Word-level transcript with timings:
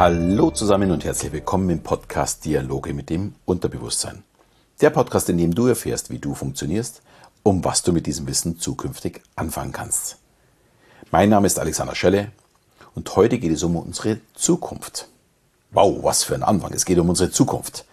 Hallo 0.00 0.50
zusammen 0.50 0.92
und 0.92 1.04
herzlich 1.04 1.30
willkommen 1.30 1.68
im 1.68 1.82
Podcast 1.82 2.46
Dialoge 2.46 2.94
mit 2.94 3.10
dem 3.10 3.34
Unterbewusstsein. 3.44 4.22
Der 4.80 4.88
Podcast, 4.88 5.28
in 5.28 5.36
dem 5.36 5.54
du 5.54 5.66
erfährst, 5.66 6.08
wie 6.08 6.18
du 6.18 6.34
funktionierst, 6.34 7.02
um 7.42 7.62
was 7.66 7.82
du 7.82 7.92
mit 7.92 8.06
diesem 8.06 8.26
Wissen 8.26 8.58
zukünftig 8.58 9.20
anfangen 9.36 9.72
kannst. 9.72 10.16
Mein 11.10 11.28
Name 11.28 11.46
ist 11.46 11.58
Alexander 11.58 11.94
Schelle 11.94 12.32
und 12.94 13.14
heute 13.14 13.38
geht 13.38 13.52
es 13.52 13.62
um 13.62 13.76
unsere 13.76 14.20
Zukunft. 14.32 15.06
Wow, 15.70 16.02
was 16.02 16.24
für 16.24 16.34
ein 16.34 16.44
Anfang. 16.44 16.72
Es 16.72 16.86
geht 16.86 16.98
um 16.98 17.10
unsere 17.10 17.30
Zukunft. 17.30 17.84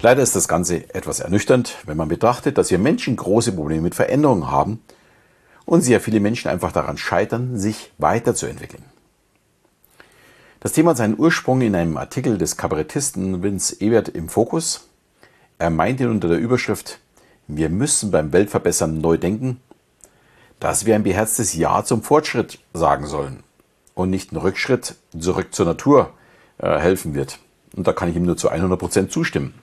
Leider 0.00 0.24
ist 0.24 0.34
das 0.34 0.48
Ganze 0.48 0.92
etwas 0.96 1.20
ernüchternd, 1.20 1.76
wenn 1.86 1.96
man 1.96 2.08
betrachtet, 2.08 2.58
dass 2.58 2.72
wir 2.72 2.80
Menschen 2.80 3.14
große 3.14 3.52
Probleme 3.52 3.82
mit 3.82 3.94
Veränderungen 3.94 4.50
haben 4.50 4.82
und 5.64 5.82
sehr 5.82 6.00
viele 6.00 6.18
Menschen 6.18 6.50
einfach 6.50 6.72
daran 6.72 6.98
scheitern, 6.98 7.56
sich 7.56 7.92
weiterzuentwickeln. 7.98 8.82
Das 10.66 10.72
Thema 10.72 10.90
hat 10.90 10.96
seinen 10.96 11.16
Ursprung 11.16 11.60
in 11.60 11.76
einem 11.76 11.96
Artikel 11.96 12.38
des 12.38 12.56
Kabarettisten 12.56 13.40
Vince 13.40 13.80
Ebert 13.80 14.08
im 14.08 14.28
Fokus. 14.28 14.88
Er 15.60 15.70
meinte 15.70 16.10
unter 16.10 16.26
der 16.26 16.38
Überschrift, 16.38 16.98
wir 17.46 17.68
müssen 17.68 18.10
beim 18.10 18.32
Weltverbessern 18.32 19.00
neu 19.00 19.16
denken, 19.16 19.60
dass 20.58 20.84
wir 20.84 20.96
ein 20.96 21.04
beherztes 21.04 21.54
Ja 21.54 21.84
zum 21.84 22.02
Fortschritt 22.02 22.58
sagen 22.74 23.06
sollen 23.06 23.44
und 23.94 24.10
nicht 24.10 24.32
ein 24.32 24.38
Rückschritt 24.38 24.96
zurück 25.16 25.54
zur 25.54 25.66
Natur 25.66 26.14
äh, 26.58 26.80
helfen 26.80 27.14
wird. 27.14 27.38
Und 27.76 27.86
da 27.86 27.92
kann 27.92 28.10
ich 28.10 28.16
ihm 28.16 28.24
nur 28.24 28.36
zu 28.36 28.48
100 28.48 28.76
Prozent 28.76 29.12
zustimmen. 29.12 29.54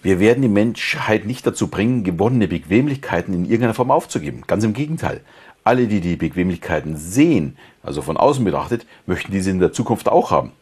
Wir 0.00 0.20
werden 0.20 0.40
die 0.40 0.48
Menschheit 0.48 1.26
nicht 1.26 1.46
dazu 1.46 1.68
bringen, 1.68 2.02
gewonnene 2.02 2.48
Bequemlichkeiten 2.48 3.34
in 3.34 3.44
irgendeiner 3.44 3.74
Form 3.74 3.90
aufzugeben. 3.90 4.44
Ganz 4.46 4.64
im 4.64 4.72
Gegenteil. 4.72 5.20
Alle, 5.68 5.86
die 5.86 6.00
die 6.00 6.16
Bequemlichkeiten 6.16 6.96
sehen, 6.96 7.58
also 7.82 8.00
von 8.00 8.16
außen 8.16 8.42
betrachtet, 8.42 8.86
möchten 9.04 9.32
diese 9.32 9.50
in 9.50 9.58
der 9.58 9.70
Zukunft 9.70 10.08
auch 10.08 10.30
haben. 10.30 10.52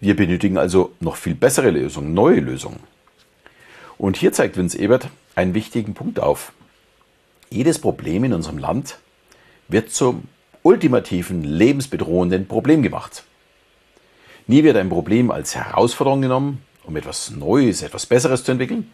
Wir 0.00 0.16
benötigen 0.16 0.56
also 0.56 0.92
noch 0.98 1.16
viel 1.16 1.34
bessere 1.34 1.68
Lösungen, 1.68 2.14
neue 2.14 2.40
Lösungen. 2.40 2.80
Und 3.98 4.16
hier 4.16 4.32
zeigt 4.32 4.56
Vince 4.56 4.78
Ebert 4.78 5.10
einen 5.34 5.52
wichtigen 5.52 5.92
Punkt 5.92 6.20
auf. 6.20 6.54
Jedes 7.50 7.78
Problem 7.78 8.24
in 8.24 8.32
unserem 8.32 8.56
Land 8.56 8.96
wird 9.68 9.90
zum 9.90 10.22
ultimativen, 10.62 11.44
lebensbedrohenden 11.44 12.48
Problem 12.48 12.82
gemacht. 12.82 13.24
Nie 14.46 14.64
wird 14.64 14.78
ein 14.78 14.88
Problem 14.88 15.30
als 15.30 15.54
Herausforderung 15.54 16.22
genommen, 16.22 16.62
um 16.84 16.96
etwas 16.96 17.30
Neues, 17.30 17.82
etwas 17.82 18.06
Besseres 18.06 18.42
zu 18.42 18.52
entwickeln. 18.52 18.90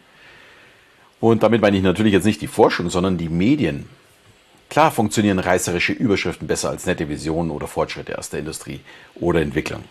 Und 1.21 1.41
damit 1.41 1.61
meine 1.61 1.77
ich 1.77 1.83
natürlich 1.83 2.11
jetzt 2.11 2.25
nicht 2.25 2.41
die 2.41 2.47
Forschung, 2.47 2.89
sondern 2.89 3.17
die 3.17 3.29
Medien. 3.29 3.87
Klar 4.69 4.91
funktionieren 4.91 5.39
reißerische 5.39 5.93
Überschriften 5.93 6.47
besser 6.47 6.69
als 6.69 6.85
nette 6.85 7.07
Visionen 7.07 7.51
oder 7.51 7.67
Fortschritte 7.67 8.17
aus 8.17 8.29
der 8.29 8.39
Industrie 8.39 8.81
oder 9.15 9.41
Entwicklung. 9.41 9.83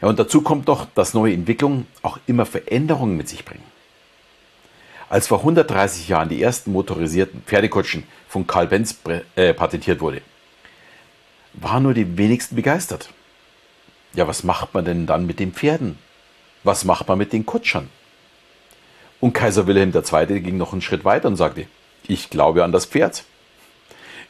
Ja, 0.00 0.08
und 0.08 0.18
dazu 0.18 0.42
kommt 0.42 0.68
doch, 0.68 0.86
dass 0.94 1.14
neue 1.14 1.34
Entwicklungen 1.34 1.86
auch 2.02 2.18
immer 2.26 2.46
Veränderungen 2.46 3.16
mit 3.16 3.28
sich 3.28 3.44
bringen. 3.44 3.64
Als 5.08 5.26
vor 5.26 5.40
130 5.40 6.08
Jahren 6.08 6.30
die 6.30 6.42
ersten 6.42 6.72
motorisierten 6.72 7.42
Pferdekutschen 7.42 8.04
von 8.28 8.46
Karl 8.46 8.66
Benz 8.66 8.96
äh, 9.36 9.52
patentiert 9.52 10.00
wurde, 10.00 10.22
waren 11.52 11.82
nur 11.82 11.92
die 11.92 12.16
wenigsten 12.16 12.56
begeistert. 12.56 13.10
Ja, 14.14 14.26
was 14.26 14.42
macht 14.42 14.72
man 14.72 14.86
denn 14.86 15.06
dann 15.06 15.26
mit 15.26 15.38
den 15.38 15.52
Pferden? 15.52 15.98
Was 16.64 16.84
macht 16.84 17.08
man 17.08 17.18
mit 17.18 17.32
den 17.32 17.44
Kutschern? 17.44 17.90
Und 19.20 19.34
Kaiser 19.34 19.66
Wilhelm 19.66 19.92
II. 19.94 20.40
ging 20.40 20.56
noch 20.56 20.72
einen 20.72 20.82
Schritt 20.82 21.04
weiter 21.04 21.28
und 21.28 21.36
sagte, 21.36 21.66
ich 22.08 22.30
glaube 22.30 22.64
an 22.64 22.72
das 22.72 22.86
Pferd. 22.86 23.24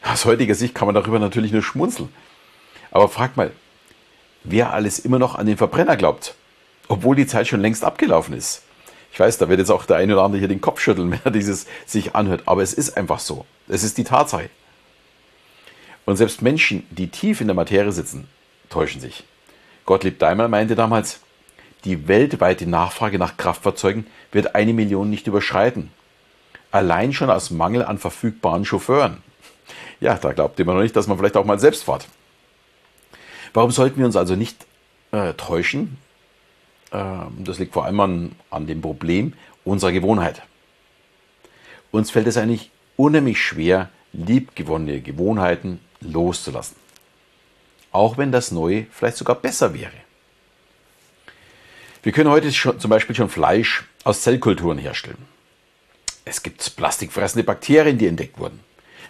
Aus 0.03 0.25
heutiger 0.25 0.53
Sicht 0.53 0.75
kann 0.75 0.85
man 0.85 0.95
darüber 0.95 1.17
natürlich 1.17 1.53
nur 1.53 1.63
schmunzeln. 1.63 2.09
Aber 2.91 3.07
frag 3.07 3.37
mal, 3.37 3.51
wer 4.43 4.73
alles 4.73 4.99
immer 4.99 5.17
noch 5.17 5.35
an 5.35 5.47
den 5.47 5.57
Verbrenner 5.57 5.95
glaubt, 5.95 6.35
obwohl 6.89 7.15
die 7.15 7.25
Zeit 7.25 7.47
schon 7.47 7.61
längst 7.61 7.83
abgelaufen 7.83 8.35
ist. 8.35 8.63
Ich 9.13 9.19
weiß, 9.19 9.37
da 9.37 9.47
wird 9.47 9.59
jetzt 9.59 9.71
auch 9.71 9.85
der 9.85 9.97
eine 9.97 10.13
oder 10.13 10.23
andere 10.23 10.39
hier 10.39 10.47
den 10.47 10.61
Kopf 10.61 10.81
schütteln, 10.81 11.11
wenn 11.11 11.21
er 11.23 11.31
dieses 11.31 11.65
sich 11.85 12.15
anhört, 12.15 12.43
aber 12.45 12.61
es 12.61 12.73
ist 12.73 12.97
einfach 12.97 13.19
so. 13.19 13.45
Es 13.67 13.83
ist 13.83 13.97
die 13.97 14.03
Tatsache. 14.03 14.49
Und 16.05 16.17
selbst 16.17 16.41
Menschen, 16.41 16.85
die 16.89 17.07
tief 17.07 17.39
in 17.39 17.47
der 17.47 17.55
Materie 17.55 17.93
sitzen, 17.93 18.27
täuschen 18.69 18.99
sich. 18.99 19.23
Gottlieb 19.85 20.19
Daimler 20.19 20.49
meinte 20.49 20.75
damals, 20.75 21.21
die 21.85 22.07
weltweite 22.07 22.67
Nachfrage 22.67 23.17
nach 23.17 23.37
Kraftfahrzeugen 23.37 24.07
wird 24.31 24.55
eine 24.55 24.73
Million 24.73 25.09
nicht 25.09 25.27
überschreiten. 25.27 25.91
Allein 26.71 27.13
schon 27.13 27.29
aus 27.29 27.51
Mangel 27.51 27.83
an 27.83 27.97
verfügbaren 27.97 28.65
Chauffeuren. 28.65 29.21
Ja, 29.99 30.15
da 30.15 30.33
glaubt 30.33 30.59
ihr 30.59 30.65
noch 30.65 30.81
nicht, 30.81 30.95
dass 30.95 31.07
man 31.07 31.17
vielleicht 31.17 31.37
auch 31.37 31.45
mal 31.45 31.59
selbst 31.59 31.83
fährt. 31.83 32.07
Warum 33.53 33.71
sollten 33.71 33.97
wir 33.97 34.05
uns 34.05 34.15
also 34.15 34.35
nicht 34.35 34.65
äh, 35.11 35.33
täuschen? 35.33 35.97
Ähm, 36.91 37.43
das 37.43 37.59
liegt 37.59 37.73
vor 37.73 37.85
allem 37.85 37.99
an, 37.99 38.31
an 38.49 38.67
dem 38.67 38.81
Problem 38.81 39.33
unserer 39.63 39.91
Gewohnheit. 39.91 40.41
Uns 41.91 42.11
fällt 42.11 42.27
es 42.27 42.37
eigentlich 42.37 42.71
unheimlich 42.97 43.41
schwer, 43.41 43.89
liebgewonnene 44.13 45.01
Gewohnheiten 45.01 45.79
loszulassen. 46.01 46.75
Auch 47.91 48.17
wenn 48.17 48.31
das 48.31 48.51
Neue 48.51 48.87
vielleicht 48.91 49.17
sogar 49.17 49.35
besser 49.35 49.73
wäre. 49.73 49.91
Wir 52.01 52.11
können 52.11 52.29
heute 52.29 52.51
schon, 52.51 52.79
zum 52.79 52.89
Beispiel 52.89 53.15
schon 53.15 53.29
Fleisch 53.29 53.85
aus 54.03 54.23
Zellkulturen 54.23 54.77
herstellen. 54.77 55.25
Es 56.25 56.41
gibt 56.41 56.75
plastikfressende 56.75 57.43
Bakterien, 57.43 57.97
die 57.97 58.07
entdeckt 58.07 58.39
wurden. 58.39 58.59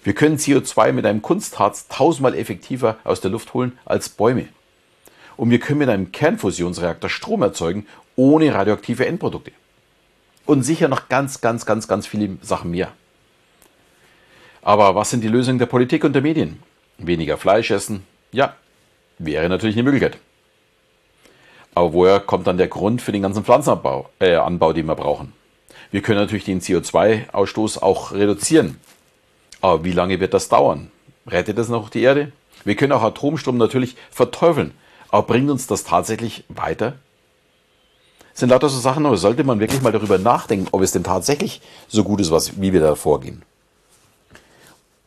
Wir 0.03 0.13
können 0.13 0.37
CO2 0.37 0.91
mit 0.91 1.05
einem 1.05 1.21
Kunstharz 1.21 1.87
tausendmal 1.87 2.35
effektiver 2.35 2.97
aus 3.03 3.21
der 3.21 3.31
Luft 3.31 3.53
holen 3.53 3.77
als 3.85 4.09
Bäume. 4.09 4.47
Und 5.37 5.49
wir 5.49 5.59
können 5.59 5.79
mit 5.79 5.89
einem 5.89 6.11
Kernfusionsreaktor 6.11 7.09
Strom 7.09 7.41
erzeugen, 7.41 7.87
ohne 8.15 8.53
radioaktive 8.53 9.05
Endprodukte. 9.05 9.51
Und 10.45 10.63
sicher 10.63 10.89
noch 10.89 11.07
ganz, 11.07 11.41
ganz, 11.41 11.65
ganz, 11.65 11.87
ganz 11.87 12.05
viele 12.05 12.37
Sachen 12.41 12.71
mehr. 12.71 12.91
Aber 14.61 14.95
was 14.95 15.09
sind 15.09 15.23
die 15.23 15.29
Lösungen 15.29 15.59
der 15.59 15.65
Politik 15.65 16.03
und 16.03 16.13
der 16.13 16.21
Medien? 16.21 16.61
Weniger 16.97 17.37
Fleisch 17.37 17.71
essen? 17.71 18.05
Ja, 18.31 18.55
wäre 19.19 19.49
natürlich 19.49 19.75
eine 19.75 19.83
Möglichkeit. 19.83 20.17
Aber 21.75 21.93
woher 21.93 22.19
kommt 22.19 22.45
dann 22.45 22.57
der 22.57 22.67
Grund 22.67 23.01
für 23.01 23.11
den 23.11 23.23
ganzen 23.23 23.43
Pflanzenanbau, 23.43 24.09
äh, 24.19 24.35
Anbau, 24.35 24.73
den 24.73 24.85
wir 24.85 24.95
brauchen? 24.95 25.33
Wir 25.91 26.01
können 26.01 26.19
natürlich 26.19 26.45
den 26.45 26.61
CO2-Ausstoß 26.61 27.81
auch 27.81 28.11
reduzieren. 28.11 28.79
Aber 29.63 29.83
wie 29.83 29.93
lange 29.93 30.19
wird 30.19 30.33
das 30.35 30.49
dauern? 30.49 30.91
Rettet 31.25 31.57
das 31.57 31.69
noch 31.69 31.89
die 31.89 32.01
Erde? 32.01 32.31
Wir 32.65 32.75
können 32.75 32.91
auch 32.91 33.01
Atomstrom 33.01 33.57
natürlich 33.57 33.95
verteufeln. 34.11 34.73
Aber 35.09 35.25
bringt 35.25 35.49
uns 35.49 35.65
das 35.65 35.83
tatsächlich 35.83 36.43
weiter? 36.49 36.93
Sind 38.35 38.49
lauter 38.49 38.69
so 38.69 38.79
Sachen, 38.79 39.05
aber 39.05 39.17
sollte 39.17 39.43
man 39.43 39.59
wirklich 39.59 39.81
mal 39.81 39.91
darüber 39.91 40.17
nachdenken, 40.17 40.67
ob 40.71 40.81
es 40.81 40.91
denn 40.91 41.03
tatsächlich 41.03 41.61
so 41.87 42.03
gut 42.03 42.21
ist, 42.21 42.29
was, 42.29 42.59
wie 42.61 42.73
wir 42.73 42.81
da 42.81 42.95
vorgehen. 42.95 43.43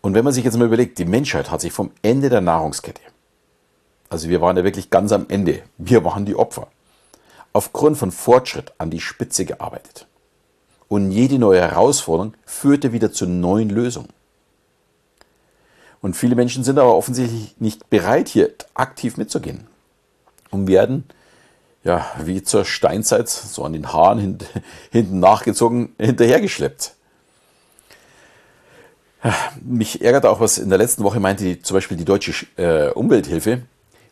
Und 0.00 0.14
wenn 0.14 0.24
man 0.24 0.32
sich 0.32 0.44
jetzt 0.44 0.56
mal 0.56 0.66
überlegt, 0.66 0.98
die 0.98 1.04
Menschheit 1.04 1.50
hat 1.50 1.60
sich 1.60 1.72
vom 1.72 1.90
Ende 2.02 2.28
der 2.28 2.40
Nahrungskette 2.40 3.02
also 4.08 4.28
wir 4.28 4.40
waren 4.40 4.56
ja 4.56 4.64
wirklich 4.64 4.90
ganz 4.90 5.12
am 5.12 5.26
Ende. 5.28 5.62
Wir 5.78 6.04
waren 6.04 6.24
die 6.24 6.36
Opfer. 6.36 6.68
Aufgrund 7.52 7.96
von 7.98 8.12
Fortschritt 8.12 8.72
an 8.78 8.90
die 8.90 9.00
Spitze 9.00 9.44
gearbeitet. 9.44 10.06
Und 10.88 11.10
jede 11.10 11.38
neue 11.38 11.60
Herausforderung 11.60 12.34
führte 12.44 12.92
wieder 12.92 13.12
zu 13.12 13.26
neuen 13.26 13.70
Lösungen. 13.70 14.08
Und 16.00 16.16
viele 16.16 16.34
Menschen 16.34 16.64
sind 16.64 16.78
aber 16.78 16.94
offensichtlich 16.94 17.54
nicht 17.58 17.90
bereit, 17.90 18.28
hier 18.28 18.52
aktiv 18.74 19.16
mitzugehen. 19.16 19.66
Und 20.50 20.68
werden, 20.68 21.04
ja, 21.84 22.06
wie 22.22 22.42
zur 22.42 22.64
Steinzeit, 22.64 23.28
so 23.28 23.64
an 23.64 23.72
den 23.72 23.92
Haaren 23.92 24.18
hint 24.18 24.46
hinten 24.90 25.18
nachgezogen, 25.20 25.94
hinterhergeschleppt. 25.98 26.92
Mich 29.60 30.02
ärgert 30.02 30.26
auch, 30.26 30.40
was 30.40 30.58
in 30.58 30.68
der 30.68 30.78
letzten 30.78 31.02
Woche 31.02 31.18
meinte 31.18 31.44
die, 31.44 31.60
zum 31.60 31.74
Beispiel 31.74 31.96
die 31.96 32.04
deutsche 32.04 32.46
äh, 32.56 32.90
Umwelthilfe, 32.90 33.62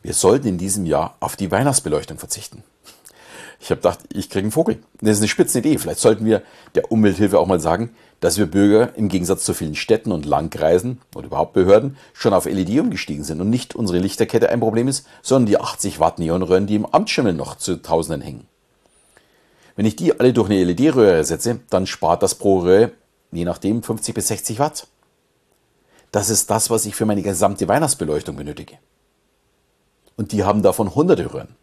wir 0.02 0.12
sollten 0.12 0.48
in 0.48 0.58
diesem 0.58 0.86
Jahr 0.86 1.16
auf 1.20 1.36
die 1.36 1.50
Weihnachtsbeleuchtung 1.50 2.18
verzichten. 2.18 2.62
Ich 3.64 3.70
habe 3.70 3.80
gedacht, 3.80 4.00
ich 4.12 4.28
kriege 4.28 4.42
einen 4.42 4.52
Vogel. 4.52 4.82
Das 5.00 5.12
ist 5.12 5.20
eine 5.20 5.28
spitze 5.28 5.60
Idee. 5.60 5.78
Vielleicht 5.78 5.98
sollten 5.98 6.26
wir 6.26 6.42
der 6.74 6.92
Umwelthilfe 6.92 7.38
auch 7.38 7.46
mal 7.46 7.60
sagen, 7.60 7.96
dass 8.20 8.36
wir 8.36 8.44
Bürger 8.44 8.94
im 8.94 9.08
Gegensatz 9.08 9.42
zu 9.42 9.54
vielen 9.54 9.74
Städten 9.74 10.12
und 10.12 10.26
Landkreisen 10.26 11.00
oder 11.14 11.28
überhaupt 11.28 11.54
Behörden 11.54 11.96
schon 12.12 12.34
auf 12.34 12.44
LED 12.44 12.78
umgestiegen 12.78 13.24
sind 13.24 13.40
und 13.40 13.48
nicht 13.48 13.74
unsere 13.74 14.00
Lichterkette 14.00 14.50
ein 14.50 14.60
Problem 14.60 14.86
ist, 14.86 15.06
sondern 15.22 15.46
die 15.46 15.58
80 15.58 15.98
Watt 15.98 16.18
Neonröhren, 16.18 16.66
die 16.66 16.74
im 16.74 16.84
Amtsschimmel 16.84 17.32
noch 17.32 17.56
zu 17.56 17.80
Tausenden 17.80 18.20
hängen. 18.20 18.46
Wenn 19.76 19.86
ich 19.86 19.96
die 19.96 20.20
alle 20.20 20.34
durch 20.34 20.50
eine 20.50 20.62
LED-Röhre 20.62 21.14
ersetze, 21.14 21.60
dann 21.70 21.86
spart 21.86 22.22
das 22.22 22.34
pro 22.34 22.58
Röhre 22.58 22.92
je 23.32 23.46
nachdem 23.46 23.82
50 23.82 24.14
bis 24.14 24.28
60 24.28 24.58
Watt. 24.58 24.88
Das 26.12 26.28
ist 26.28 26.50
das, 26.50 26.68
was 26.68 26.84
ich 26.84 26.94
für 26.94 27.06
meine 27.06 27.22
gesamte 27.22 27.66
Weihnachtsbeleuchtung 27.66 28.36
benötige 28.36 28.76
und 30.16 30.32
die 30.32 30.44
haben 30.44 30.62
davon 30.62 30.94
hunderte 30.94 31.32
Röhren. 31.32 31.56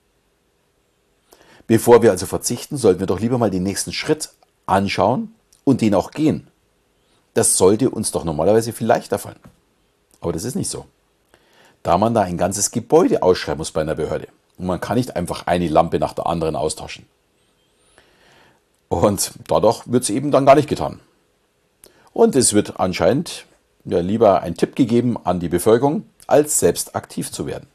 Bevor 1.72 2.02
wir 2.02 2.12
also 2.12 2.26
verzichten, 2.26 2.76
sollten 2.76 3.00
wir 3.00 3.08
doch 3.08 3.22
lieber 3.22 3.38
mal 3.38 3.50
den 3.50 3.64
nächsten 3.64 3.94
Schritt 3.94 4.32
anschauen 4.66 5.34
und 5.64 5.80
den 5.80 5.96
auch 5.96 6.12
gehen. 6.12 6.48
Das 7.34 7.56
sollte 7.56 7.90
uns 7.90 8.12
doch 8.12 8.26
normalerweise 8.26 8.74
viel 8.74 8.88
leichter 8.88 9.18
fallen. 9.18 9.40
Aber 10.20 10.34
das 10.34 10.44
ist 10.44 10.56
nicht 10.56 10.70
so. 10.70 10.84
Da 11.82 11.98
man 11.98 12.14
da 12.14 12.24
ein 12.24 12.38
ganzes 12.38 12.72
Gebäude 12.72 13.24
ausschreiben 13.24 13.60
muss 13.60 13.72
bei 13.72 13.80
einer 13.80 13.96
Behörde 13.96 14.28
Und 14.58 14.66
man 14.66 14.82
kann 14.82 14.98
nicht 14.98 15.16
einfach 15.16 15.48
eine 15.48 15.70
Lampe 15.70 15.98
nach 15.98 16.12
der 16.12 16.28
anderen 16.28 16.58
austauschen. 16.58 17.06
Und 18.90 19.32
dadurch 19.48 19.90
wird 19.90 20.04
es 20.04 20.10
eben 20.10 20.30
dann 20.30 20.46
gar 20.46 20.56
nicht 20.56 20.68
getan. 20.68 21.00
Und 22.12 22.36
es 22.36 22.52
wird 22.52 22.82
anscheinend 22.82 23.46
ja, 23.86 24.02
lieber 24.02 24.42
ein 24.42 24.56
Tipp 24.56 24.76
gegeben 24.76 25.18
an 25.24 25.40
die 25.40 25.48
Bevölkerung, 25.48 26.04
als 26.28 26.60
selbst 26.60 26.98
aktiv 26.98 27.32
zu 27.32 27.46
werden. 27.46 27.71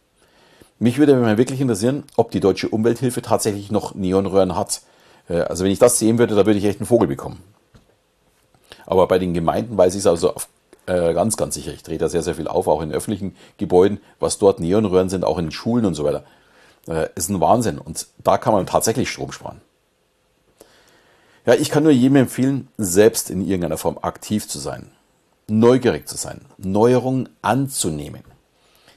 Mich 0.79 0.99
würde 0.99 1.17
mal 1.17 1.39
wirklich 1.39 1.61
interessieren, 1.61 2.05
ob 2.17 2.31
die 2.31 2.41
deutsche 2.41 2.69
Umwelthilfe 2.69 3.23
tatsächlich 3.23 3.71
noch 3.71 3.95
Neonröhren 3.95 4.57
hat. 4.57 4.83
Äh, 5.29 5.41
also 5.41 5.65
wenn 5.65 5.71
ich 5.71 5.79
das 5.79 5.99
sehen 5.99 6.19
würde, 6.19 6.35
da 6.35 6.47
würde 6.47 6.59
ich 6.59 6.65
echt 6.65 6.81
einen 6.81 6.87
Vogel 6.87 7.09
bekommen. 7.09 7.43
Aber 8.85 9.09
bei 9.09 9.19
den 9.19 9.35
Gemeinden 9.35 9.77
weiß 9.77 9.95
ich 9.95 10.01
es 10.01 10.07
also 10.07 10.35
auf, 10.35 10.49
äh, 10.87 11.15
ganz, 11.15 11.37
ganz 11.37 11.55
sicher. 11.55 11.73
Ich 11.73 11.83
drehe 11.83 11.99
da 11.99 12.09
sehr, 12.09 12.23
sehr 12.23 12.35
viel 12.35 12.47
auf, 12.47 12.69
auch 12.69 12.83
in 12.83 12.93
öffentlichen 12.93 13.35
Gebäuden, 13.59 14.01
was 14.21 14.39
dort 14.39 14.61
Neonröhren 14.61 15.09
sind, 15.09 15.25
auch 15.25 15.39
in 15.39 15.51
Schulen 15.51 15.85
und 15.85 15.95
so 15.95 16.05
weiter. 16.05 16.25
Äh, 16.89 17.09
ist 17.17 17.31
ein 17.31 17.41
Wahnsinn. 17.41 17.79
Und 17.79 18.07
da 18.23 18.39
kann 18.39 18.53
man 18.53 18.67
tatsächlich 18.67 19.11
Strom 19.11 19.33
sparen. 19.33 19.61
Ja, 21.47 21.55
ich 21.55 21.71
kann 21.71 21.85
nur 21.85 21.93
jedem 21.93 22.17
empfehlen, 22.17 22.69
selbst 22.77 23.31
in 23.31 23.41
irgendeiner 23.41 23.79
Form 23.79 23.99
aktiv 24.03 24.49
zu 24.49 24.59
sein, 24.59 24.91
neugierig 25.47 26.09
zu 26.09 26.17
sein, 26.17 26.41
Neuerungen 26.59 27.29
anzunehmen, 27.41 28.25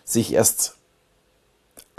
sich 0.04 0.34
erst 0.34 0.79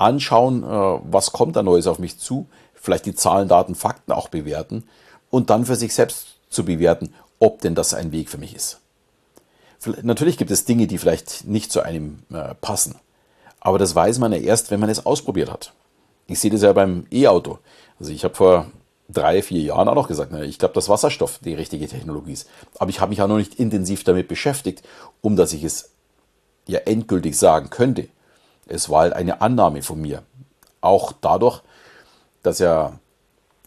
anschauen, 0.01 0.63
äh, 0.63 0.67
was 0.67 1.33
kommt 1.33 1.57
da 1.57 1.63
Neues 1.63 1.87
auf 1.87 1.99
mich 1.99 2.19
zu, 2.19 2.47
vielleicht 2.75 3.07
die 3.07 3.15
Zahlen, 3.15 3.49
Daten, 3.49 3.75
Fakten 3.75 4.13
auch 4.13 4.29
bewerten 4.29 4.85
und 5.31 5.51
dann 5.51 5.67
für 5.67 5.77
sich 5.77 5.95
selbst 5.95 6.39
zu 6.49 6.65
bewerten, 6.65 7.13
ob 7.39 7.61
denn 7.61 7.75
das 7.75 7.95
ein 7.95 8.13
Weg 8.13 8.29
für 8.29 8.39
mich 8.39 8.55
ist. 8.55 8.81
Natürlich 10.03 10.37
gibt 10.37 10.51
es 10.51 10.65
Dinge, 10.65 10.87
die 10.87 10.99
vielleicht 10.99 11.47
nicht 11.47 11.73
zu 11.73 11.81
einem 11.81 12.23
äh, 12.33 12.55
passen, 12.61 12.97
aber 13.61 13.79
das 13.79 13.95
weiß 13.95 14.19
man 14.19 14.33
ja 14.33 14.39
erst, 14.39 14.71
wenn 14.71 14.81
man 14.81 14.91
es 14.91 15.07
ausprobiert 15.07 15.51
hat. 15.51 15.73
Ich 16.27 16.41
sehe 16.41 16.51
das 16.51 16.63
ja 16.63 16.73
beim 16.73 17.07
E-Auto. 17.11 17.59
Also 17.99 18.13
ich 18.13 18.25
habe 18.25 18.35
vor 18.35 18.67
drei, 19.09 19.43
vier 19.43 19.61
Jahren 19.61 19.89
auch 19.89 19.95
noch 19.95 20.09
gesagt, 20.09 20.33
ich 20.33 20.59
glaube, 20.59 20.75
dass 20.75 20.89
Wasserstoff 20.89 21.39
die 21.39 21.55
richtige 21.55 21.89
Technologie 21.89 22.33
ist. 22.33 22.49
Aber 22.79 22.91
ich 22.91 23.01
habe 23.01 23.11
mich 23.11 23.21
auch 23.21 23.29
noch 23.29 23.37
nicht 23.37 23.57
intensiv 23.57 24.05
damit 24.05 24.29
beschäftigt, 24.29 24.83
um 25.21 25.37
dass 25.37 25.53
ich 25.53 25.65
es 25.65 25.91
ja 26.67 26.79
endgültig 26.81 27.37
sagen 27.37 27.71
könnte. 27.71 28.09
Es 28.71 28.89
war 28.89 29.01
halt 29.01 29.13
eine 29.13 29.41
Annahme 29.41 29.83
von 29.83 30.01
mir. 30.01 30.23
Auch 30.81 31.13
dadurch, 31.21 31.63
dass 32.43 32.59
ja 32.59 32.93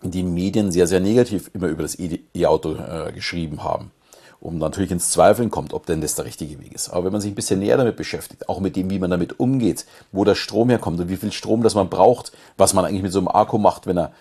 die 0.01 0.23
Medien 0.23 0.71
sehr, 0.71 0.87
sehr 0.87 0.99
negativ 0.99 1.49
immer 1.53 1.67
über 1.67 1.83
das 1.83 1.97
E-Auto 1.99 2.75
äh, 2.75 3.11
geschrieben 3.13 3.63
haben. 3.63 3.91
Und 4.39 4.57
natürlich 4.57 4.91
ins 4.91 5.11
Zweifeln 5.11 5.49
kommt, 5.49 5.73
ob 5.73 5.85
denn 5.85 6.01
das 6.01 6.15
der 6.15 6.25
richtige 6.25 6.59
Weg 6.59 6.73
ist. 6.73 6.89
Aber 6.89 7.05
wenn 7.05 7.13
man 7.13 7.21
sich 7.21 7.31
ein 7.31 7.35
bisschen 7.35 7.59
näher 7.59 7.77
damit 7.77 7.95
beschäftigt, 7.95 8.49
auch 8.49 8.59
mit 8.59 8.75
dem, 8.75 8.89
wie 8.89 8.99
man 8.99 9.09
damit 9.09 9.39
umgeht, 9.39 9.85
wo 10.11 10.25
der 10.25 10.35
Strom 10.35 10.69
herkommt 10.69 10.99
und 10.99 11.07
wie 11.07 11.15
viel 11.15 11.31
Strom 11.31 11.63
das 11.63 11.75
man 11.75 11.89
braucht, 11.89 12.33
was 12.57 12.73
man 12.73 12.83
eigentlich 12.83 13.03
mit 13.03 13.13
so 13.13 13.19
einem 13.19 13.29
Akku 13.29 13.57
macht, 13.57 13.87
wenn 13.87 13.97
er 13.97 14.11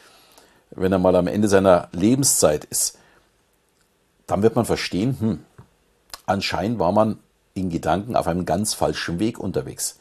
wenn 0.75 0.93
er 0.93 0.99
mal 0.99 1.17
am 1.17 1.27
Ende 1.27 1.49
seiner 1.49 1.89
Lebenszeit 1.93 2.65
ist, 2.65 2.99
dann 4.27 4.43
wird 4.43 4.57
man 4.57 4.65
verstehen, 4.65 5.17
hm, 5.19 5.45
anscheinend 6.27 6.79
war 6.79 6.93
man 6.93 7.19
in 7.55 7.71
Gedanken 7.71 8.17
auf 8.17 8.27
einem 8.27 8.47
ganz 8.47 8.75
falschen 8.75 9.19
Weg 9.19 9.39
unterwegs. 9.39 9.99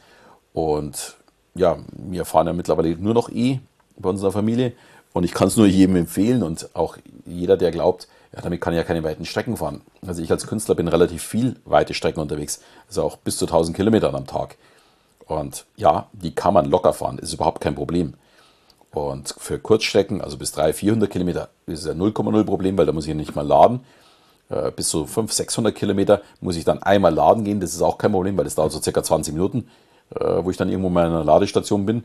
Und 0.53 1.18
ja, 1.56 1.77
wir 1.92 2.25
fahren 2.25 2.48
ja 2.48 2.53
mittlerweile 2.53 2.95
nur 2.95 3.13
noch 3.13 3.30
E 3.30 3.59
bei 3.98 4.09
unserer 4.09 4.31
Familie 4.31 4.74
und 5.13 5.24
ich 5.24 5.33
kann 5.33 5.48
es 5.48 5.57
nur 5.57 5.68
jedem 5.68 5.95
empfehlen 5.95 6.44
und 6.44 6.69
auch 6.74 6.98
jeder, 7.25 7.57
der 7.57 7.71
glaubt, 7.71 8.07
ja, 8.33 8.42
damit 8.42 8.62
kann 8.62 8.74
ich 8.74 8.77
ja 8.77 8.83
keine 8.83 9.03
weiten 9.03 9.25
Strecken 9.25 9.57
fahren. 9.57 9.81
Also 10.06 10.21
ich 10.21 10.31
als 10.31 10.48
Künstler 10.48 10.75
bin 10.75 10.88
relativ 10.88 11.24
viel 11.24 11.57
weite 11.65 11.94
Strecken 11.94 12.21
unterwegs, 12.21 12.62
also 12.88 13.03
auch 13.03 13.18
bis 13.18 13.38
zu 13.38 13.45
1000 13.45 13.75
Kilometern 13.75 14.15
am 14.15 14.27
Tag. 14.27 14.57
Und 15.25 15.65
ja, 15.75 16.07
die 16.13 16.33
kann 16.33 16.53
man 16.53 16.65
locker 16.65 16.94
fahren, 16.94 17.19
ist 17.19 17.33
überhaupt 17.33 17.62
kein 17.62 17.75
Problem. 17.75 18.13
Und 18.92 19.33
für 19.38 19.57
Kurzstrecken, 19.59 20.21
also 20.21 20.38
bis 20.38 20.51
300, 20.51 20.75
400 20.75 21.09
Kilometer, 21.09 21.50
ist 21.65 21.86
ja 21.86 21.94
0,0 21.94 22.44
Problem, 22.44 22.77
weil 22.77 22.86
da 22.86 22.92
muss 22.92 23.07
ich 23.07 23.15
nicht 23.15 23.36
mal 23.36 23.48
laden. 23.48 23.81
Äh, 24.50 24.71
bis 24.71 24.89
zu 24.89 25.06
500, 25.06 25.33
600 25.33 25.75
Kilometer 25.75 26.21
muss 26.42 26.57
ich 26.57 26.65
dann 26.65 26.83
einmal 26.83 27.13
laden 27.13 27.45
gehen. 27.45 27.62
Das 27.62 27.74
ist 27.74 27.81
auch 27.81 27.98
kein 27.98 28.12
Problem, 28.12 28.36
weil 28.38 28.44
das 28.44 28.56
dauert 28.56 28.74
so 28.74 28.81
circa 28.81 29.01
20 29.01 29.33
Minuten, 29.33 29.69
wo 30.19 30.50
ich 30.50 30.58
dann 30.58 30.69
irgendwo 30.69 30.90
mal 30.90 31.08
in 31.08 31.13
einer 31.13 31.24
Ladestation 31.24 31.86
bin. 31.86 32.04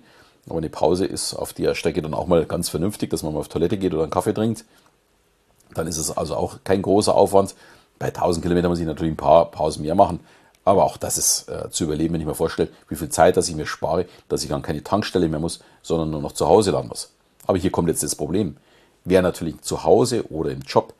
Aber 0.48 0.58
eine 0.58 0.70
Pause 0.70 1.06
ist 1.06 1.34
auf 1.34 1.52
der 1.52 1.74
Strecke 1.74 2.02
dann 2.02 2.14
auch 2.14 2.26
mal 2.26 2.44
ganz 2.46 2.68
vernünftig, 2.68 3.10
dass 3.10 3.22
man 3.22 3.32
mal 3.34 3.40
auf 3.40 3.48
Toilette 3.48 3.78
geht 3.78 3.92
oder 3.92 4.04
einen 4.04 4.12
Kaffee 4.12 4.32
trinkt. 4.32 4.64
Dann 5.74 5.86
ist 5.86 5.98
es 5.98 6.16
also 6.16 6.36
auch 6.36 6.58
kein 6.64 6.82
großer 6.82 7.14
Aufwand. 7.14 7.54
Bei 7.98 8.06
1000 8.06 8.42
Kilometern 8.42 8.70
muss 8.70 8.78
ich 8.78 8.86
natürlich 8.86 9.14
ein 9.14 9.18
paar 9.18 9.50
Pausen 9.50 9.82
mehr 9.82 9.94
machen. 9.94 10.20
Aber 10.64 10.84
auch 10.84 10.96
das 10.96 11.16
ist 11.16 11.48
äh, 11.48 11.70
zu 11.70 11.84
überleben, 11.84 12.14
wenn 12.14 12.20
ich 12.20 12.26
mir 12.26 12.34
vorstelle, 12.34 12.68
wie 12.88 12.96
viel 12.96 13.08
Zeit, 13.08 13.36
dass 13.36 13.48
ich 13.48 13.54
mir 13.54 13.66
spare, 13.66 14.06
dass 14.28 14.44
ich 14.44 14.52
an 14.52 14.62
keine 14.62 14.82
Tankstelle 14.82 15.28
mehr 15.28 15.38
muss, 15.38 15.60
sondern 15.82 16.10
nur 16.10 16.20
noch 16.20 16.32
zu 16.32 16.48
Hause 16.48 16.72
laden 16.72 16.88
muss. 16.88 17.12
Aber 17.46 17.58
hier 17.58 17.70
kommt 17.70 17.88
jetzt 17.88 18.02
das 18.02 18.16
Problem. 18.16 18.56
Wer 19.04 19.22
natürlich 19.22 19.60
zu 19.60 19.84
Hause 19.84 20.28
oder 20.30 20.50
im 20.50 20.62
Job 20.62 20.94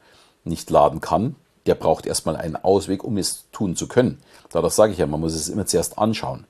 nicht 0.44 0.70
laden 0.70 1.00
kann, 1.00 1.34
der 1.66 1.74
braucht 1.74 2.06
erstmal 2.06 2.36
einen 2.36 2.56
Ausweg, 2.56 3.02
um 3.02 3.18
es 3.18 3.46
tun 3.50 3.74
zu 3.74 3.88
können. 3.88 4.18
Dadurch 4.52 4.74
sage 4.74 4.92
ich 4.92 4.98
ja, 4.98 5.06
man 5.08 5.20
muss 5.20 5.34
es 5.34 5.48
immer 5.48 5.66
zuerst 5.66 5.98
anschauen. 5.98 6.44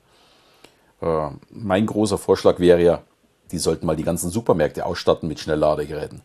Äh, 1.01 1.29
mein 1.49 1.85
großer 1.85 2.17
Vorschlag 2.17 2.59
wäre 2.59 2.81
ja, 2.81 3.01
die 3.51 3.59
sollten 3.59 3.85
mal 3.85 3.95
die 3.95 4.03
ganzen 4.03 4.29
Supermärkte 4.29 4.85
ausstatten 4.85 5.27
mit 5.27 5.39
Schnellladegeräten. 5.39 6.21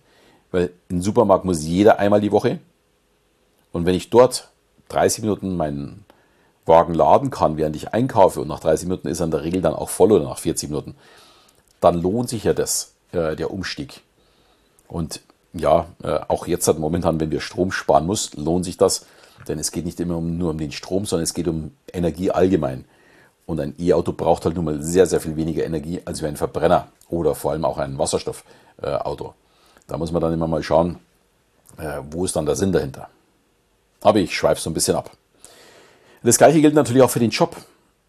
Weil 0.50 0.70
im 0.88 1.00
Supermarkt 1.02 1.44
muss 1.44 1.62
jeder 1.62 1.98
einmal 1.98 2.20
die 2.20 2.32
Woche. 2.32 2.58
Und 3.72 3.86
wenn 3.86 3.94
ich 3.94 4.10
dort 4.10 4.50
30 4.88 5.22
Minuten 5.22 5.56
meinen 5.56 6.04
Wagen 6.66 6.94
laden 6.94 7.30
kann, 7.30 7.56
während 7.56 7.74
ich 7.76 7.92
einkaufe 7.92 8.40
und 8.40 8.48
nach 8.48 8.60
30 8.60 8.88
Minuten 8.88 9.08
ist 9.08 9.20
er 9.20 9.24
in 9.24 9.30
der 9.30 9.44
Regel 9.44 9.62
dann 9.62 9.74
auch 9.74 9.88
voll 9.88 10.12
oder 10.12 10.24
nach 10.24 10.38
40 10.38 10.68
Minuten, 10.68 10.94
dann 11.80 12.00
lohnt 12.00 12.28
sich 12.28 12.44
ja 12.44 12.52
das, 12.52 12.94
äh, 13.12 13.34
der 13.34 13.50
Umstieg. 13.50 14.02
Und 14.88 15.20
ja, 15.52 15.86
äh, 16.02 16.20
auch 16.28 16.46
jetzt 16.46 16.68
hat 16.68 16.78
momentan, 16.78 17.18
wenn 17.20 17.30
wir 17.30 17.40
Strom 17.40 17.72
sparen 17.72 18.06
muss, 18.06 18.34
lohnt 18.34 18.64
sich 18.64 18.76
das, 18.76 19.06
denn 19.48 19.58
es 19.58 19.72
geht 19.72 19.84
nicht 19.84 20.00
immer 20.00 20.20
nur 20.20 20.50
um 20.50 20.58
den 20.58 20.72
Strom, 20.72 21.04
sondern 21.04 21.24
es 21.24 21.34
geht 21.34 21.48
um 21.48 21.72
Energie 21.92 22.30
allgemein. 22.30 22.84
Und 23.46 23.60
ein 23.60 23.74
E-Auto 23.78 24.12
braucht 24.12 24.44
halt 24.44 24.54
nun 24.56 24.64
mal 24.64 24.82
sehr, 24.82 25.06
sehr 25.06 25.20
viel 25.20 25.36
weniger 25.36 25.64
Energie 25.64 26.00
als 26.04 26.22
wie 26.22 26.26
ein 26.26 26.36
Verbrenner 26.36 26.88
oder 27.08 27.34
vor 27.34 27.52
allem 27.52 27.64
auch 27.64 27.78
ein 27.78 27.98
Wasserstoffauto. 27.98 29.34
da 29.86 29.98
muss 29.98 30.12
man 30.12 30.22
dann 30.22 30.32
immer 30.32 30.46
mal 30.46 30.62
schauen, 30.62 30.98
äh, 31.78 32.00
wo 32.10 32.24
ist 32.24 32.36
dann 32.36 32.46
der 32.46 32.56
Sinn 32.56 32.72
dahinter. 32.72 33.08
Aber 34.00 34.18
ich 34.18 34.36
schweife 34.36 34.60
so 34.60 34.70
ein 34.70 34.74
bisschen 34.74 34.96
ab. 34.96 35.10
Das 36.22 36.38
gleiche 36.38 36.60
gilt 36.60 36.74
natürlich 36.74 37.02
auch 37.02 37.10
für 37.10 37.18
den 37.18 37.30
Job. 37.30 37.56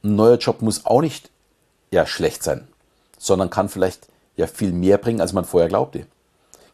Ein 0.04 0.16
neuer 0.16 0.38
Job 0.38 0.62
muss 0.62 0.86
auch 0.86 1.02
nicht 1.02 1.30
ja, 1.92 2.06
schlecht 2.06 2.44
sein, 2.44 2.68
sondern 3.18 3.50
kann 3.50 3.70
vielleicht 3.70 4.08
ja 4.36 4.48
viel 4.48 4.72
mehr 4.72 4.98
bringen, 4.98 5.22
als 5.22 5.34
man 5.34 5.46
vorher 5.46 5.70
glaubte. 5.70 6.06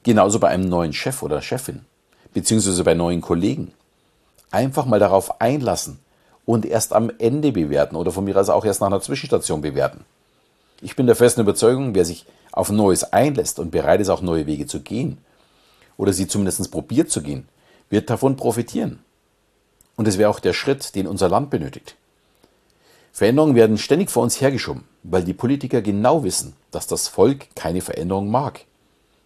Genauso 0.04 0.39
bei 0.39 0.50
einem 0.50 0.68
neuen 0.68 0.94
Chef 0.94 1.22
oder 1.24 1.42
Chefin, 1.42 1.86
beziehungsweise 2.34 2.84
bei 2.84 2.94
neuen 2.94 3.22
Kollegen. 3.22 3.74
Einfach 4.51 4.86
mal 4.86 5.00
darauf 5.00 5.42
einlassen 5.42 6.00
und 6.50 6.65
erst 6.65 6.94
am 6.94 7.12
Ende 7.20 7.51
bewerten 7.51 7.96
oder 7.96 8.12
von 8.12 8.24
mir 8.24 8.36
aus 8.36 8.50
auch 8.50 8.65
erst 8.65 8.82
nach 8.82 8.88
einer 8.88 9.01
Zwischenstation 9.01 9.62
bewerten. 9.62 10.03
Ich 10.82 10.96
bin 10.96 11.06
der 11.06 11.15
festen 11.15 11.41
Überzeugung, 11.41 11.94
wer 11.94 12.06
sich 12.06 12.25
auf 12.51 12.72
Neues 12.72 13.03
einlässt 13.03 13.60
und 13.60 13.70
bereit 13.70 14.01
ist, 14.01 14.10
auch 14.10 14.24
neue 14.24 14.48
Wege 14.48 14.65
zu 14.65 14.79
gehen, 14.79 15.20
oder 15.96 16.12
sie 16.12 16.27
zumindest 16.27 16.72
probiert 16.72 17.12
zu 17.12 17.22
gehen, 17.22 17.48
wird 17.91 18.10
davon 18.10 18.36
profitieren. 18.36 18.98
Und 19.96 20.08
es 20.08 20.18
wäre 20.18 20.32
auch 20.32 20.39
der 20.39 20.53
Schritt, 20.53 20.96
den 20.96 21.06
unser 21.06 21.29
Land 21.29 21.51
benötigt. 21.51 21.94
Veränderungen 23.12 23.53
werden 23.53 23.77
ständig 23.77 24.10
vor 24.10 24.24
uns 24.24 24.41
hergeschoben, 24.41 24.86
weil 25.03 25.24
die 25.24 25.36
Politiker 25.36 25.84
genau 25.84 26.24
wissen, 26.24 26.56
dass 26.72 26.88
das 26.88 27.08
Volk 27.08 27.56
keine 27.56 27.82
Veränderung 27.82 28.32
mag. 28.32 28.62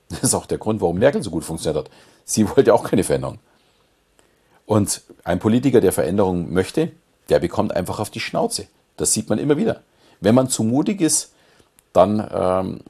Das 0.10 0.24
ist 0.24 0.34
auch 0.34 0.46
der 0.46 0.58
Grund, 0.58 0.82
warum 0.82 1.00
Merkel 1.00 1.24
so 1.24 1.32
gut 1.32 1.46
funktioniert 1.46 1.86
hat. 1.86 1.92
Sie 2.26 2.50
wollte 2.50 2.74
auch 2.74 2.84
keine 2.84 3.06
Veränderung. 3.06 3.40
Und 4.66 5.04
ein 5.24 5.40
Politiker, 5.40 5.80
der 5.80 5.94
Veränderung 5.94 6.52
möchte, 6.52 6.92
der 7.30 7.40
bekommt 7.40 7.76
einfach 7.76 8.00
auf 8.00 8.10
die 8.10 8.20
Schnauze. 8.20 8.68
Das 8.98 9.14
sieht 9.14 9.30
man 9.30 9.40
immer 9.40 9.58
wieder. 9.58 9.82
Wenn 10.20 10.36
man 10.36 10.50
zu 10.50 10.64
mutig 10.64 11.02
ist, 11.02 11.34
dann, 11.92 12.28
ähm, 12.34 12.82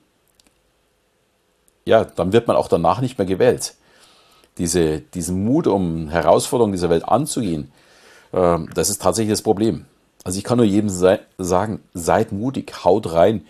ja, 1.85 2.05
dann 2.05 2.33
wird 2.33 2.47
man 2.47 2.55
auch 2.55 2.67
danach 2.67 3.01
nicht 3.01 3.17
mehr 3.17 3.27
gewählt 3.27 3.75
diese, 4.57 4.99
diesen 4.99 5.43
Mut, 5.43 5.67
um 5.67 6.09
Herausforderungen 6.09 6.73
dieser 6.73 6.89
Welt 6.89 7.07
anzugehen, 7.07 7.71
äh, 8.31 8.59
das 8.73 8.89
ist 8.89 9.01
tatsächlich 9.01 9.33
das 9.33 9.41
Problem. 9.41 9.85
Also 10.23 10.37
ich 10.37 10.43
kann 10.43 10.57
nur 10.57 10.65
jedem 10.65 10.89
sei, 10.89 11.19
sagen, 11.37 11.83
seid 11.93 12.31
mutig, 12.31 12.83
haut 12.83 13.11
rein, 13.11 13.45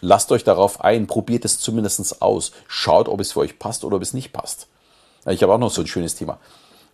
lasst 0.00 0.30
euch 0.32 0.44
darauf 0.44 0.80
ein, 0.82 1.06
probiert 1.06 1.44
es 1.44 1.58
zumindest 1.58 2.20
aus, 2.20 2.52
schaut, 2.66 3.08
ob 3.08 3.20
es 3.20 3.32
für 3.32 3.40
euch 3.40 3.58
passt 3.58 3.84
oder 3.84 3.96
ob 3.96 4.02
es 4.02 4.14
nicht 4.14 4.32
passt. 4.32 4.66
Ich 5.26 5.42
habe 5.42 5.52
auch 5.52 5.58
noch 5.58 5.70
so 5.70 5.80
ein 5.80 5.86
schönes 5.86 6.14
Thema. 6.14 6.38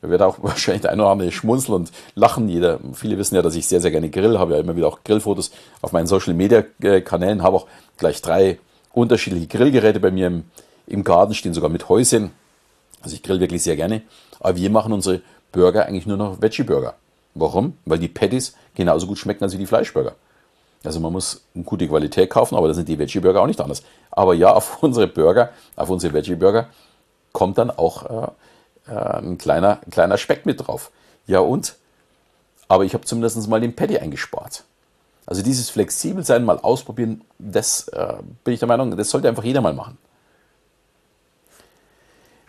Da 0.04 0.10
wird 0.10 0.20
auch 0.20 0.36
wahrscheinlich 0.42 0.82
der 0.82 0.92
eine 0.92 1.02
oder 1.02 1.12
andere 1.12 1.32
schmunzeln 1.32 1.74
und 1.74 1.92
lachen. 2.14 2.48
Jeder, 2.48 2.78
viele 2.92 3.16
wissen 3.16 3.36
ja, 3.36 3.42
dass 3.42 3.54
ich 3.54 3.66
sehr, 3.66 3.80
sehr 3.80 3.90
gerne 3.90 4.10
grill, 4.10 4.38
habe 4.38 4.54
ja 4.54 4.60
immer 4.60 4.76
wieder 4.76 4.86
auch 4.86 5.02
Grillfotos 5.02 5.50
auf 5.80 5.92
meinen 5.92 6.06
Social 6.06 6.34
Media 6.34 6.62
Kanälen, 7.00 7.42
habe 7.42 7.56
auch 7.56 7.66
gleich 7.96 8.20
drei 8.20 8.58
unterschiedliche 8.92 9.46
Grillgeräte 9.46 10.00
bei 10.00 10.10
mir 10.10 10.26
im, 10.26 10.44
im 10.86 11.04
Garten, 11.04 11.32
stehen 11.32 11.54
sogar 11.54 11.70
mit 11.70 11.88
Häuschen. 11.88 12.32
Also 13.02 13.16
ich 13.16 13.22
grill 13.22 13.40
wirklich 13.40 13.62
sehr 13.62 13.76
gerne. 13.76 14.02
Aber 14.40 14.56
wir 14.56 14.68
machen 14.68 14.92
unsere 14.92 15.22
Burger 15.52 15.86
eigentlich 15.86 16.06
nur 16.06 16.18
noch 16.18 16.42
Veggie-Burger. 16.42 16.94
Warum? 17.34 17.78
Weil 17.86 17.98
die 17.98 18.08
Patties 18.08 18.54
genauso 18.74 19.06
gut 19.06 19.18
schmecken 19.18 19.42
als 19.42 19.54
wie 19.54 19.58
die 19.58 19.66
Fleischburger. 19.66 20.14
Also 20.84 21.00
man 21.00 21.12
muss 21.12 21.44
eine 21.54 21.64
gute 21.64 21.88
Qualität 21.88 22.28
kaufen, 22.28 22.56
aber 22.56 22.68
da 22.68 22.74
sind 22.74 22.88
die 22.88 22.98
Veggie-Burger 22.98 23.40
auch 23.40 23.46
nicht 23.46 23.60
anders. 23.60 23.82
Aber 24.10 24.34
ja, 24.34 24.52
auf 24.54 24.82
unsere 24.82 25.06
Burger, 25.06 25.50
auf 25.76 25.88
unsere 25.88 26.12
Veggie-Burger 26.12 26.68
kommt 27.32 27.56
dann 27.56 27.70
auch 27.70 28.04
äh, 28.04 28.26
äh, 28.26 28.28
ein, 28.92 29.38
kleiner, 29.38 29.80
ein 29.84 29.90
kleiner 29.90 30.18
Speck 30.18 30.46
mit 30.46 30.66
drauf. 30.66 30.90
Ja 31.26 31.40
und? 31.40 31.76
Aber 32.68 32.84
ich 32.84 32.94
habe 32.94 33.04
zumindest 33.04 33.48
mal 33.48 33.60
den 33.60 33.76
Patty 33.76 33.98
eingespart. 33.98 34.64
Also 35.26 35.42
dieses 35.42 35.70
flexibel 35.70 36.24
sein, 36.24 36.44
mal 36.44 36.58
ausprobieren, 36.58 37.22
das 37.38 37.88
äh, 37.88 38.14
bin 38.42 38.54
ich 38.54 38.60
der 38.60 38.68
Meinung, 38.68 38.94
das 38.96 39.10
sollte 39.10 39.28
einfach 39.28 39.44
jeder 39.44 39.60
mal 39.60 39.72
machen. 39.72 39.96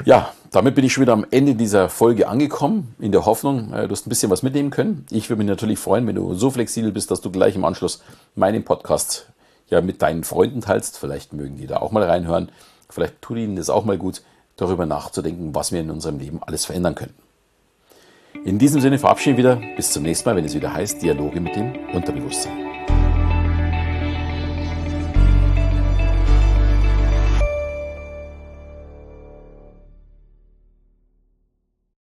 Ja, 0.03 0.33
damit 0.51 0.75
bin 0.75 0.83
ich 0.83 0.93
schon 0.93 1.01
wieder 1.01 1.13
am 1.13 1.25
Ende 1.31 1.55
dieser 1.55 1.87
Folge 1.89 2.27
angekommen, 2.27 2.95
in 2.99 3.13
der 3.13 3.25
Hoffnung, 3.25 3.73
äh, 3.73 3.87
du 3.87 3.91
hast 3.91 4.05
ein 4.05 4.09
bisschen 4.09 4.29
was 4.29 4.43
mitnehmen 4.43 4.71
können. 4.71 5.05
Ich 5.09 5.29
würde 5.29 5.39
mich 5.39 5.47
natürlich 5.47 5.79
freuen, 5.79 6.05
wenn 6.05 6.15
du 6.15 6.33
so 6.33 6.51
flexibel 6.51 6.91
bist, 6.91 7.11
dass 7.11 7.21
du 7.21 7.31
gleich 7.31 7.55
im 7.55 7.63
Anschluss 7.63 8.03
meinen 8.35 8.65
Podcast 8.65 9.29
ja 9.69 9.81
mit 9.81 10.01
deinen 10.01 10.23
Freunden 10.23 10.61
teilst. 10.61 10.97
Vielleicht 10.97 11.33
mögen 11.33 11.57
die 11.57 11.67
da 11.67 11.77
auch 11.77 11.91
mal 11.91 12.03
reinhören. 12.03 12.49
Vielleicht 12.89 13.21
tut 13.21 13.37
ihnen 13.37 13.55
das 13.55 13.69
auch 13.69 13.85
mal 13.85 13.97
gut, 13.97 14.21
darüber 14.55 14.85
nachzudenken, 14.85 15.53
was 15.53 15.71
wir 15.71 15.81
in 15.81 15.89
unserem 15.89 16.19
Leben 16.19 16.41
alles 16.43 16.65
verändern 16.65 16.95
können. 16.95 17.13
In 18.45 18.59
diesem 18.59 18.81
Sinne 18.81 18.99
verabschiede 18.99 19.31
ich 19.31 19.37
wieder. 19.37 19.61
Bis 19.75 19.91
zum 19.91 20.03
nächsten 20.03 20.29
Mal, 20.29 20.35
wenn 20.35 20.45
es 20.45 20.53
wieder 20.53 20.73
heißt 20.73 21.01
Dialoge 21.01 21.39
mit 21.39 21.55
dem 21.55 21.73
Unterbewusstsein. 21.93 22.74